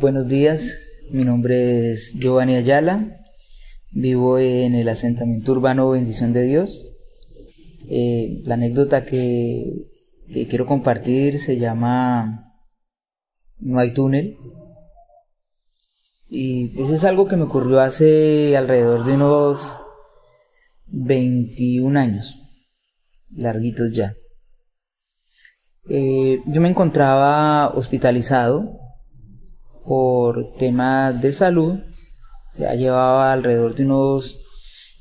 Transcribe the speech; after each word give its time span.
Buenos 0.00 0.28
días, 0.28 0.88
mi 1.10 1.24
nombre 1.24 1.92
es 1.92 2.14
Giovanni 2.14 2.54
Ayala, 2.54 3.18
vivo 3.92 4.38
en 4.38 4.74
el 4.74 4.88
asentamiento 4.88 5.52
urbano 5.52 5.90
Bendición 5.90 6.32
de 6.32 6.44
Dios. 6.44 6.86
Eh, 7.86 8.40
la 8.44 8.54
anécdota 8.54 9.04
que, 9.04 9.62
quiero 10.48 10.64
compartir 10.64 11.38
se 11.38 11.58
llama 11.58 12.50
No 13.58 13.78
hay 13.78 13.92
túnel. 13.92 14.38
Y 16.30 16.80
eso 16.80 16.94
es 16.94 17.04
algo 17.04 17.28
que 17.28 17.36
me 17.36 17.42
ocurrió 17.42 17.80
hace 17.80 18.56
alrededor 18.56 19.04
de 19.04 19.12
unos 19.12 19.76
21 20.86 22.00
años, 22.00 22.36
larguitos 23.32 23.92
ya. 23.92 24.14
Eh, 25.90 26.40
yo 26.46 26.62
me 26.62 26.70
encontraba 26.70 27.68
hospitalizado 27.74 28.80
por 29.90 30.54
temas 30.54 31.20
de 31.20 31.32
salud. 31.32 31.80
Ya 32.56 32.76
llevaba 32.76 33.32
alrededor 33.32 33.74
de 33.74 33.86
unos 33.86 34.38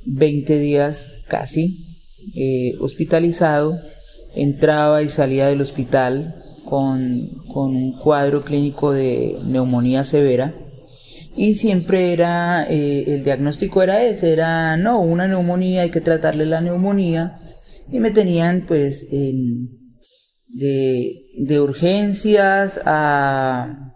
20 0.08 0.58
días 0.58 1.12
casi 1.28 1.86
eh, 2.36 2.74
hospitalizado. 2.82 3.80
Entraba 4.34 5.04
y 5.04 5.10
salía 5.10 5.46
del 5.46 5.62
hospital 5.62 6.44
con, 6.66 7.30
con, 7.54 7.76
un 7.76 8.00
cuadro 8.00 8.44
clínico 8.44 8.92
de 8.92 9.38
neumonía 9.46 10.04
severa. 10.06 10.56
Y 11.36 11.54
siempre 11.54 12.12
era, 12.12 12.66
eh, 12.68 13.04
el 13.14 13.24
diagnóstico 13.24 13.84
era 13.84 14.04
ese, 14.04 14.34
era 14.34 14.76
no, 14.76 15.02
una 15.02 15.28
neumonía, 15.28 15.84
hay 15.84 15.92
que 15.92 16.02
tratarle 16.02 16.48
la 16.48 16.62
neumonía. 16.62 17.38
Y 17.92 18.00
me 18.00 18.10
tenían 18.10 18.66
pues 18.68 19.08
en, 19.12 19.70
de, 20.48 21.14
de 21.38 21.60
urgencias 21.60 22.82
a, 22.86 23.90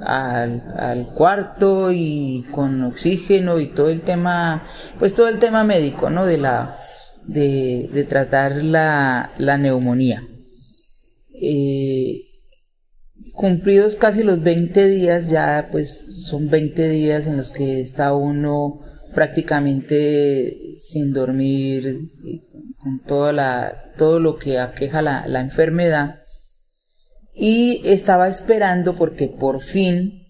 al, 0.00 0.62
al, 0.78 1.08
cuarto 1.08 1.92
y 1.92 2.46
con 2.50 2.82
oxígeno 2.84 3.60
y 3.60 3.66
todo 3.66 3.90
el 3.90 4.02
tema, 4.02 4.66
pues 4.98 5.14
todo 5.14 5.28
el 5.28 5.38
tema 5.38 5.64
médico, 5.64 6.10
¿no? 6.10 6.24
De 6.26 6.38
la, 6.38 6.78
de, 7.26 8.06
tratar 8.08 8.62
la, 8.62 9.32
la 9.38 9.58
neumonía. 9.58 10.22
Eh, 11.34 12.22
cumplidos 13.32 13.96
casi 13.96 14.22
los 14.22 14.42
20 14.42 14.88
días, 14.88 15.28
ya 15.30 15.68
pues 15.70 16.26
son 16.26 16.48
20 16.50 16.88
días 16.88 17.26
en 17.26 17.36
los 17.36 17.52
que 17.52 17.80
está 17.80 18.14
uno 18.14 18.80
prácticamente 19.14 20.76
sin 20.78 21.12
dormir, 21.12 22.10
con 22.78 23.02
toda 23.04 23.32
la, 23.32 23.92
todo 23.96 24.20
lo 24.20 24.36
que 24.36 24.58
aqueja 24.58 25.02
la, 25.02 25.26
la 25.26 25.40
enfermedad. 25.40 26.21
Y 27.34 27.80
estaba 27.84 28.28
esperando 28.28 28.94
porque 28.94 29.28
por 29.28 29.62
fin 29.62 30.22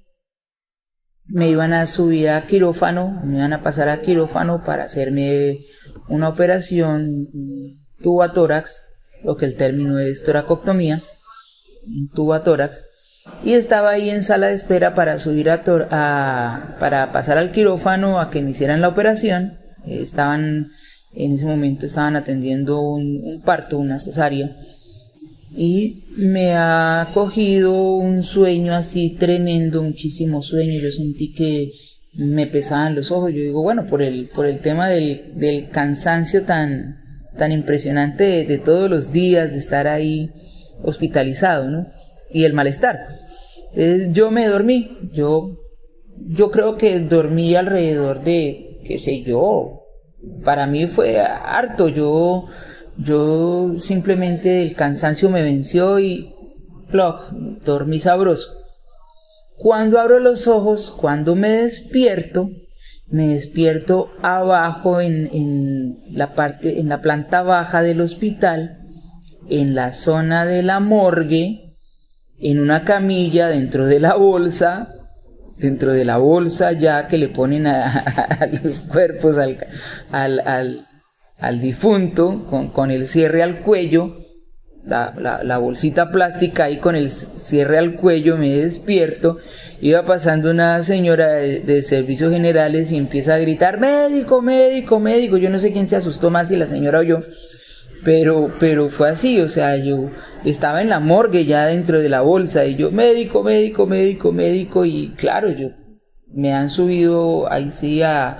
me 1.27 1.49
iban 1.49 1.73
a 1.73 1.87
subir 1.87 2.29
a 2.31 2.47
quirófano, 2.47 3.23
me 3.25 3.39
iban 3.39 3.53
a 3.53 3.63
pasar 3.63 3.89
a 3.89 4.03
quirófano 4.03 4.63
para 4.65 4.85
hacerme 4.85 5.61
una 6.09 6.29
operación 6.29 7.29
tubo 8.01 8.23
a 8.23 8.33
tórax, 8.33 8.85
lo 9.25 9.37
que 9.37 9.47
el 9.47 9.57
término 9.57 9.99
es 9.99 10.23
toracoctomía, 10.25 11.03
tubo 12.15 12.35
a 12.35 12.43
tórax, 12.43 12.85
y 13.45 13.55
estaba 13.55 13.91
ahí 13.91 14.11
en 14.11 14.23
sala 14.23 14.49
de 14.49 14.55
espera 14.55 14.95
para 14.95 15.19
subir 15.19 15.49
a, 15.49 15.63
a, 15.91 16.77
para 16.81 17.13
pasar 17.13 17.39
al 17.39 17.53
quirófano 17.53 18.21
a 18.21 18.31
que 18.31 18.43
me 18.43 18.51
hicieran 18.51 18.81
la 18.81 18.89
operación. 18.89 19.59
estaban 19.87 20.69
en 21.15 21.33
ese 21.33 21.47
momento 21.47 21.87
estaban 21.87 22.17
atendiendo 22.17 22.81
un, 22.81 23.21
un 23.23 23.43
parto, 23.43 23.79
una 23.79 24.01
cesárea 24.01 24.51
y 25.55 26.05
me 26.17 26.55
ha 26.55 27.11
cogido 27.13 27.97
un 27.97 28.23
sueño 28.23 28.75
así 28.75 29.17
tremendo, 29.19 29.83
muchísimo 29.83 30.43
sueño. 30.43 30.81
Yo 30.81 30.91
sentí 30.91 31.33
que 31.33 31.73
me 32.15 32.47
pesaban 32.47 32.95
los 32.95 33.11
ojos. 33.11 33.33
Yo 33.33 33.41
digo, 33.41 33.63
bueno, 33.63 33.87
por 33.87 34.03
el, 34.03 34.29
por 34.29 34.47
el 34.47 34.61
tema 34.61 34.89
del, 34.89 35.33
del 35.35 35.69
cansancio 35.71 36.45
tan, 36.45 37.03
tan 37.37 37.53
impresionante 37.53 38.45
de, 38.45 38.59
todos 38.59 38.91
los 38.91 39.13
días, 39.13 39.51
de 39.53 39.59
estar 39.59 39.87
ahí 39.89 40.31
hospitalizado, 40.83 41.69
¿no? 41.69 41.87
Y 42.31 42.45
el 42.45 42.55
malestar. 42.55 42.97
Entonces, 43.75 44.13
yo 44.13 44.31
me 44.31 44.47
dormí. 44.47 45.11
Yo, 45.13 45.59
yo 46.17 46.51
creo 46.51 46.77
que 46.77 46.99
dormí 47.01 47.55
alrededor 47.55 48.23
de, 48.23 48.81
qué 48.85 48.99
sé 48.99 49.23
yo, 49.23 49.83
para 50.45 50.67
mí 50.67 50.87
fue 50.87 51.21
harto. 51.21 51.89
Yo, 51.89 52.47
yo 52.97 53.75
simplemente 53.79 54.63
el 54.63 54.75
cansancio 54.75 55.31
me 55.31 55.43
venció 55.43 55.99
y 55.99 56.35
plog, 56.91 57.31
dormí 57.65 58.01
sabroso. 58.01 58.59
Cuando 59.57 60.01
abro 60.01 60.19
los 60.19 60.47
ojos, 60.49 60.91
cuando 60.91 61.37
me 61.37 61.49
despierto, 61.49 62.51
me 63.09 63.29
despierto 63.29 64.11
abajo 64.23 65.01
en, 65.01 65.29
en, 65.33 65.97
la 66.11 66.35
parte, 66.35 66.81
en 66.81 66.89
la 66.89 67.01
planta 67.01 67.43
baja 67.43 67.83
del 67.83 68.01
hospital, 68.01 68.79
en 69.49 69.75
la 69.75 69.93
zona 69.93 70.47
de 70.47 70.63
la 70.63 70.81
morgue, 70.81 71.75
en 72.41 72.61
una 72.61 72.85
camilla 72.85 73.49
dentro 73.49 73.87
de 73.87 74.01
la 74.01 74.15
bolsa, 74.15 74.95
dentro 75.59 75.93
de 75.93 76.05
la 76.05 76.19
bolsa 76.19 76.73
ya 76.73 77.07
que 77.07 77.19
le 77.19 77.29
ponen 77.29 77.67
a, 77.67 77.87
a 78.41 78.47
los 78.47 78.81
cuerpos 78.81 79.39
al, 79.39 79.59
al, 80.11 80.41
al, 80.41 80.87
al 81.43 81.61
difunto 81.61 82.47
con, 82.49 82.69
con, 82.69 82.93
el 82.93 83.09
cierre 83.09 83.43
al 83.43 83.59
cuello, 83.59 84.19
la, 84.85 85.13
la, 85.19 85.43
la, 85.43 85.59
bolsita 85.59 86.13
plástica 86.13 86.65
ahí 86.65 86.77
con 86.77 86.95
el 86.95 87.11
cierre 87.11 87.79
al 87.79 87.97
cuello, 87.97 88.37
me 88.37 88.51
despierto, 88.51 89.39
iba 89.81 90.05
pasando 90.05 90.53
una 90.53 90.81
señora 90.85 91.33
de, 91.33 91.59
de, 91.59 91.83
servicios 91.83 92.33
generales 92.33 92.93
y 92.93 92.97
empieza 92.97 93.35
a 93.35 93.39
gritar, 93.39 93.81
médico, 93.81 94.41
médico, 94.41 95.01
médico, 95.01 95.37
yo 95.37 95.51
no 95.51 95.59
sé 95.59 95.73
quién 95.73 95.89
se 95.89 95.97
asustó 95.97 96.31
más 96.31 96.47
si 96.47 96.57
la 96.57 96.69
señora 96.69 97.01
o 97.01 97.03
yo, 97.03 97.19
pero, 98.05 98.55
pero 98.61 98.89
fue 98.89 99.09
así, 99.09 99.41
o 99.41 99.49
sea, 99.49 99.77
yo 99.77 100.11
estaba 100.45 100.81
en 100.81 100.91
la 100.91 101.01
morgue 101.01 101.45
ya 101.45 101.67
dentro 101.67 101.99
de 101.99 102.09
la 102.09 102.21
bolsa 102.21 102.67
y 102.67 102.77
yo, 102.77 102.93
médico, 102.93 103.43
médico, 103.43 103.85
médico, 103.89 104.31
médico, 104.31 104.85
y 104.85 105.13
claro, 105.17 105.51
yo 105.51 105.71
me 106.33 106.55
han 106.55 106.71
subido 106.71 107.51
ahí 107.51 107.73
sí 107.73 108.01
a, 108.01 108.39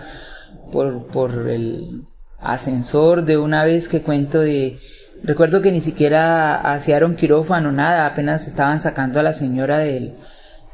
por, 0.71 1.09
por 1.09 1.51
el 1.51 2.05
ascensor 2.43 3.25
de 3.25 3.39
una 3.39 3.65
vez 3.65 3.89
que 3.89 4.03
cuento 4.03 4.41
de, 4.41 4.79
recuerdo 5.23 5.63
que 5.63 5.73
ni 5.73 5.81
siquiera 5.81 6.57
hacían 6.73 7.17
quirófano, 7.17 7.73
nada, 7.73 8.07
apenas 8.07 8.47
estaban 8.47 8.81
sacando 8.81 9.21
a 9.21 9.23
la 9.23 9.33
señora 9.33 9.79
del, 9.79 10.15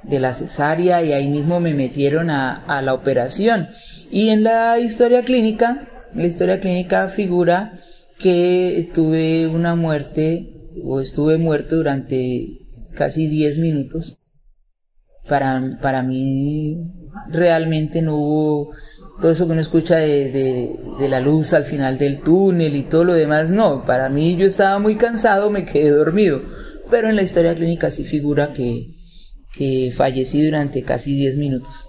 de 0.02 0.20
la 0.20 0.34
cesárea 0.34 1.02
y 1.02 1.12
ahí 1.12 1.28
mismo 1.28 1.60
me 1.60 1.74
metieron 1.74 2.30
a, 2.30 2.82
la 2.82 2.94
operación. 2.94 3.68
Y 4.10 4.30
en 4.30 4.42
la 4.42 4.78
historia 4.78 5.22
clínica, 5.22 5.88
la 6.14 6.26
historia 6.26 6.60
clínica 6.60 7.08
figura 7.08 7.78
que 8.18 8.90
tuve 8.94 9.46
una 9.46 9.74
muerte 9.74 10.54
o 10.84 11.00
estuve 11.00 11.38
muerto 11.38 11.76
durante 11.76 12.60
casi 12.94 13.28
10 13.28 13.58
minutos. 13.58 14.16
Para, 15.28 15.78
para 15.82 16.02
mí 16.02 16.78
realmente 17.28 18.00
no 18.00 18.16
hubo 18.16 18.70
todo 19.20 19.32
eso 19.32 19.46
que 19.46 19.52
uno 19.52 19.60
escucha 19.60 19.96
de, 19.96 20.78
de, 20.98 21.08
la 21.08 21.20
luz 21.20 21.52
al 21.52 21.64
final 21.64 21.98
del 21.98 22.20
túnel 22.20 22.76
y 22.76 22.82
todo 22.84 23.04
lo 23.04 23.14
demás, 23.14 23.50
no, 23.50 23.84
para 23.84 24.08
mí 24.08 24.36
yo 24.36 24.46
estaba 24.46 24.78
muy 24.78 24.96
cansado, 24.96 25.50
me 25.50 25.64
quedé 25.64 25.90
dormido, 25.90 26.42
pero 26.90 27.08
en 27.08 27.16
la 27.16 27.22
historia 27.22 27.54
clínica 27.54 27.90
sí 27.90 28.04
figura 28.04 28.52
que, 28.52 28.86
que 29.52 29.92
fallecí 29.94 30.44
durante 30.44 30.82
casi 30.82 31.14
10 31.14 31.36
minutos. 31.36 31.88